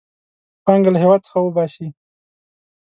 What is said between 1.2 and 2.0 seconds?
څخه وباسي.